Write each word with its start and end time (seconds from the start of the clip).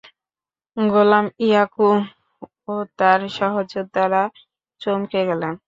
গোলাম 0.77 1.25
ইয়াকুব 1.39 1.97
ও 2.67 2.73
তার 2.97 3.19
সহযোদ্ধারা 3.37 4.23
চমকে 4.81 5.21
গেলেন। 5.29 5.53